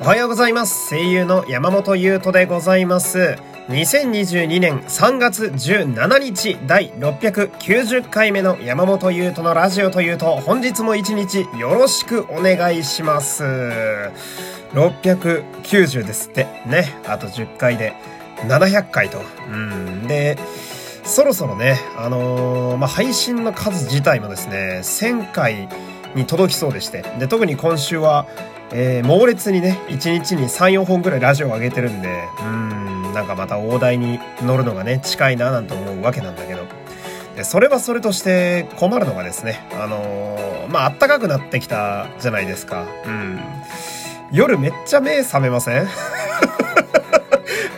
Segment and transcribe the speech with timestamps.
[0.00, 0.90] おはようございます。
[0.90, 3.36] 声優の山本優斗でございます。
[3.68, 13.42] 2022年3月17日第690回目の山本優斗のラジオというと本日も一日よろしくお願いします。
[14.72, 16.44] 690ですって。
[16.64, 16.94] ね。
[17.04, 17.94] あと10回で
[18.46, 19.20] 700回と。
[19.50, 20.06] うん。
[20.06, 20.38] で、
[21.02, 25.68] そろそろね、あのー、まあ、配信の数自体もですね、1000回
[26.14, 27.02] に届きそうでして。
[27.18, 28.26] で、特に今週は、
[28.72, 36.60] えー、猛烈にね、1日に3、4本ぐらいラジオを上げてるんで、うん、なんかまた大台に乗るのがね、近いななんて思うわけなんだけど。
[37.36, 42.84] で、それはそれとして困るのがですね、あのー、まあ、暖かくなってきたじゃないですか。
[43.06, 43.40] うん。
[44.32, 45.86] 夜めっちゃ目覚めません？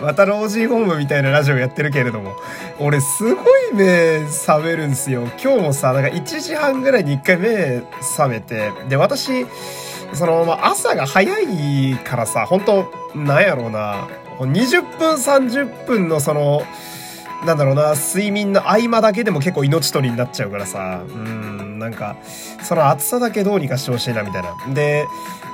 [0.01, 2.35] また老人ホームみたいなラジオやってるけれども、
[2.79, 5.23] 俺すごい目覚めるんすよ。
[5.43, 9.47] 今日もさ、なんか1時半ぐらいに1回目覚めて、で、私、
[10.15, 14.09] その、まあ、朝が早いからさ、本当なんやろうな、
[14.39, 16.63] 20分30分のその、
[17.45, 22.17] なんだろうな、睡眠の合間だけでも結構命取りになっちゃうからさ、うん、なんか、
[22.63, 24.55] その暑さだけどうにかしてほしいな、みたいな。
[24.73, 25.07] で、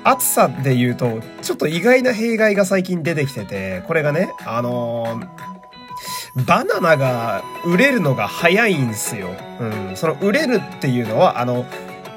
[0.05, 5.21] 暑さで言うと、ちょっと意外な弊害が最近出てきてて、これがね、あの、
[6.47, 9.31] バナナが売れるのが早いんすよ。
[9.59, 9.97] うん。
[9.97, 11.65] その売れるっていうのは、あの、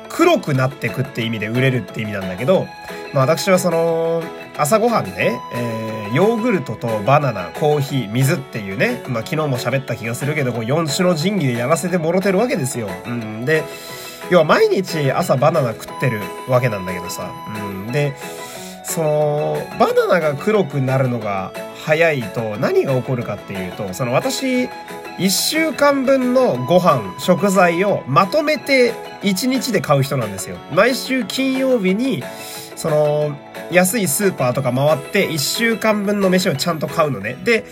[0.09, 2.67] 黒くなってくって意味で売れるって意味なんだけど、
[3.13, 4.21] まあ私はその、
[4.57, 12.89] 朝ごはんね、えー、ヨーグルトとバナナ、コーヒー、水っていうね、まあ昨日も喋った気がするけど、こう4種の神器でやらせてもろてるわけですよ。
[13.05, 13.45] うん。
[13.45, 13.63] で、
[14.29, 17.31] 要は毎日朝バナナ食ってるわけなんだけどさ。
[17.55, 17.91] うん。
[17.91, 18.15] で、
[18.83, 21.51] その、バナナが黒くなるのが
[21.85, 24.65] 早いと何が起こるかっていうと、その私、
[25.19, 30.57] 1週間分のご飯、食材をまとめて1日で買う人なんですよ。
[30.73, 32.23] 毎週金曜日に、
[32.75, 33.37] その、
[33.71, 37.37] 安いスーパーとか回って1週間分の飯をちゃんと買うのね。
[37.43, 37.65] で、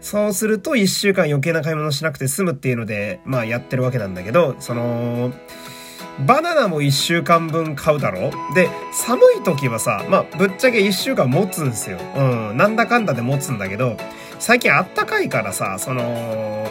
[0.00, 5.32] そうすると1週間余計な買い物しなくて済むっていうので、まあやってるわけなんだけど、その、
[6.20, 8.30] バナナも1週間分買うだろ？
[8.54, 11.98] で、寒い時はさ、まあ、ぶっちゃけ1週間持つんすよ。
[12.16, 12.56] うん。
[12.56, 13.96] なんだかんだで持つんだけど、
[14.38, 16.68] 最近あったかいからさ、その、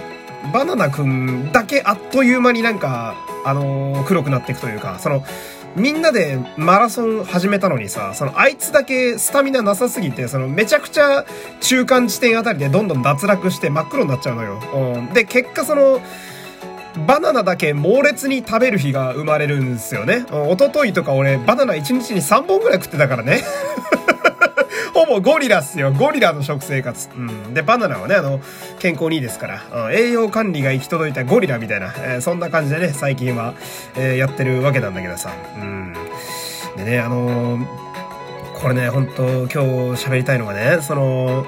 [0.53, 3.15] バナナくんだけあっという間になんか、
[3.45, 5.23] あのー、黒くなっていくというか、その、
[5.75, 11.25] みんなでマラソン始めたのにさ、そのあいつだけスタミナなさすぎて、そのめちゃくちゃ
[11.61, 14.61] 中間地点あたりでどんどん脱落して真っ黒になっちゃうのよ。
[14.97, 15.13] うん。
[15.13, 15.99] で、結果その、
[17.07, 20.25] バナナだけ猛烈に食べる日が生まれるんですよね。
[20.29, 23.41] 一昨日とか俺バナナ1日に3本ぐらい食ってたからね。
[24.93, 25.91] ほぼゴリラっすよ。
[25.91, 27.09] ゴリラの食生活。
[27.17, 27.53] うん。
[27.53, 28.39] で、バナナはね、あの、
[28.79, 33.55] 健康にいいですから、うん、栄養管理が行き届いたゴリラみたいな、えー、そんな感じでね、最近は、
[33.95, 35.31] えー、やってるわけなんだけどさ。
[35.57, 35.93] うん。
[36.77, 37.65] でね、あのー、
[38.63, 39.57] これね、本当今日
[40.05, 41.45] 喋りたいのがね、その、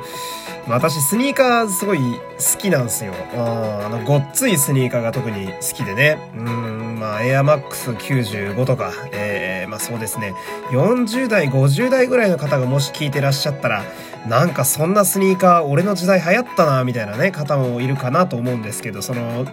[0.68, 3.14] 私スニーカーすごい好きなんですよ。
[3.34, 6.18] あの、ごっついスニーカーが特に好きでね。
[6.36, 10.34] うん、まあ、エアマックス95とか、えー、まあそうですね。
[10.72, 13.86] 40代、50代ぐらいの方がもし聞いてらっしゃったら、
[14.28, 19.46] なんかそんなスニーカー俺の時代流行ったな、みたいなね、方もいるかなと思うんですけど、その、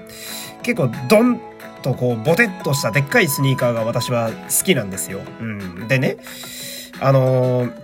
[0.64, 1.40] 結構ドン
[1.82, 5.20] とこう、ボテッとしたでっかいスニーカーが私は好きなんですよ。
[5.40, 5.86] うん。
[5.86, 6.16] でね、
[7.02, 7.82] あのー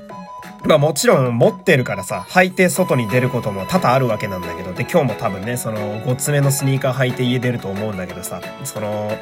[0.65, 9.17] まあもちろん持ってるからさ、履いて外に出ることも多々あるわけなんだけど、で、今日も多分ね、その、ごつめのスニーカー履いて家出ると思うんだけどさ、その、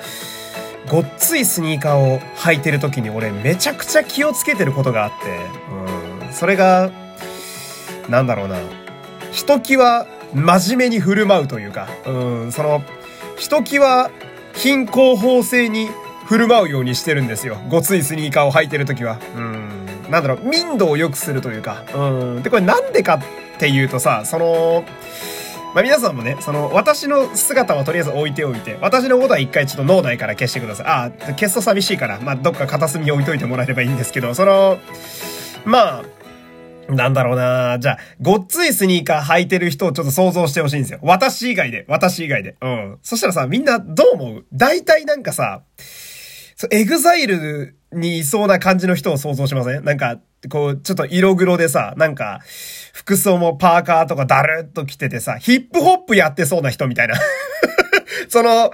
[0.88, 6.90] ごっついスニーカーを履いてる時に俺めちゃくちゃ気をつけてることがあって、うん、それが、
[8.08, 8.56] なんだろうな、
[9.32, 12.82] ひときわ真面目に振る舞うというか、うん、その、
[13.36, 14.10] ひときわ
[14.54, 15.88] 貧困法制に
[16.26, 17.58] 振る舞うようにしてるんですよ。
[17.68, 19.18] ごついスニーカーを履いてる時は。
[19.36, 19.75] うん。
[20.10, 22.42] なんだろう、民度を良くするというか、うん。
[22.42, 24.84] で、これなんでかっていうとさ、その、
[25.74, 30.86] まあ、皆さんもね、その、私の姿はとりあえず置いておいて、私のことは一回ちょっと脳内から消してください。
[30.86, 34.78] ああ、消すと寂しいから、まあ、どっか片隅に置いといてもらえればいいんですけど、その、
[35.64, 36.04] まあ、
[36.88, 41.00] なんだろうなじゃあ、ごっついスニーカー履いてる人をちょっと想像してほしいんですよ。
[41.02, 41.84] 私以外で。
[41.88, 42.54] 私以外で。
[42.62, 42.98] うん。
[43.02, 44.44] そしたらさ、みんなどう思う？
[44.52, 45.62] 大体なんかさ、
[46.70, 49.84] エグザイルにいそうな感じの人を想像しません？
[49.84, 50.18] なんか、
[50.50, 52.40] こう、ちょっと色黒でさ、なんか、
[52.92, 57.14] 服装もパーカーとかだるっと着ててさ、ヒップホップやってそうな人みたいな。
[58.28, 58.72] その、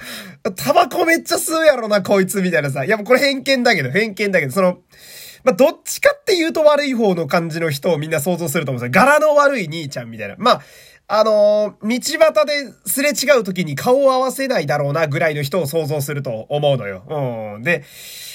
[0.57, 2.85] タバコめっちゃ吸うやろな、こいつみたいなさ。
[2.85, 4.79] いや、もうこれ偏見だけど、偏見だけど、その、
[5.45, 9.05] まあ、どっちかっていうと悪い方の感じの人をみんな想像すると思うんですよ。
[9.05, 10.37] 柄の悪い兄ちゃんみたいな。
[10.39, 10.63] まあ、
[11.15, 17.05] あのー、道端ですれ違う時に顔を合わせないだろうなぐらいの人を想像すると思うのよ。
[17.57, 17.63] うん。
[17.63, 17.85] で、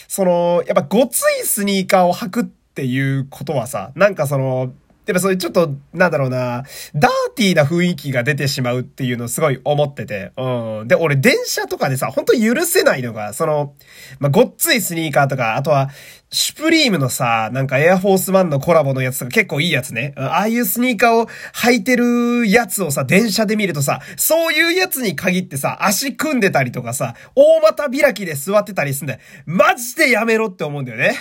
[0.07, 2.45] その、やっぱごついスニーカーを履くっ
[2.77, 4.71] っていうことはさ、なんかその、
[5.07, 6.63] やっぱそういうちょっと、なんだろうな、
[6.93, 10.31] ダーティーな雰囲気が出てしまうっていうのをすごい思ってて。
[10.37, 10.87] うん。
[10.87, 13.73] で、俺電車とかでさ、ほんと許せないのが、その、
[14.19, 15.89] まあ、ごっついスニーカーとか、あとは、
[16.29, 20.13] シュプリームのさ、なんかエアフォースワンのコラボのやつとか結構いいやつね。
[20.17, 29.19] ああいうスニーカーを履いてるやつをさ、電車で見るとさ、そういうやつに限ってさ、足組んでたりとかさ、大股開きで座ってたりすんだよ。
[29.45, 31.15] マジでやめろって思うんだよね。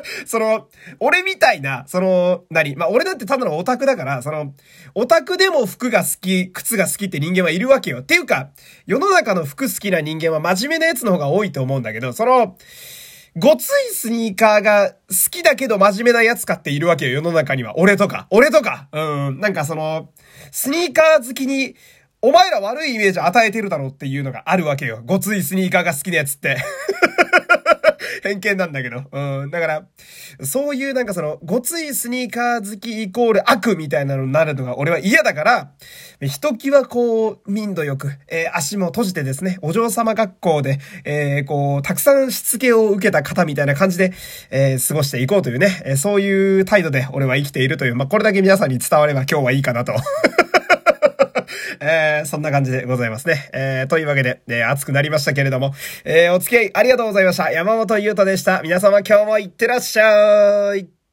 [0.27, 0.69] その、
[1.01, 2.77] 俺みたいな、その、何？
[2.77, 4.55] まあ、俺だってただのオタクだから、その、
[4.95, 8.01] オタクでも服が好き、靴が好きって人間はいるわけよ。
[8.01, 8.51] っていうか、
[8.87, 12.57] 世の中の服好きな人間は真面目なやつの方が多いと思うんだけど、その、
[13.37, 14.97] ごついスニーカーが好
[15.31, 17.77] きだけど真面目なやつかっているわけよ、世の中には。
[17.79, 18.29] 俺とか。
[18.31, 18.89] 俺とか。
[18.93, 19.41] うん。
[19.41, 20.11] なんかその、
[20.53, 21.75] スニーカー好きに、
[22.23, 25.03] お前ら悪いイメージ与えてるだろうっていうのがあるわけよ。
[25.05, 26.57] ごついスニーカーが好きなやつって。
[28.23, 29.05] 偏見なんだけど。
[29.11, 29.51] うん。
[29.51, 29.87] だから、
[30.43, 35.73] そういうなんかその、ごついスニーカー好きイコール悪みたいなのになるのが俺は嫌だから、
[36.21, 44.13] ひときわこう、民度よく、えー、足も閉じてですね、お嬢様学校で、えー、こう、たくさんしつけを受けた方みたいな感じで、
[44.51, 49.95] えー、過ごしていこうというね、えそういう態度で俺は生きているという、まあ、これだけ皆さんに伝われば今日はいいかなと。
[51.81, 53.51] えー、そんな感じでございますね。
[53.53, 55.73] えー、というわけで、えー、熱くなりましたけれども、
[56.05, 57.51] えー、お付き合いありがとうございました。
[57.51, 58.63] 山本優斗でした。
[58.63, 61.04] 皆様今日もいってらっしゃい。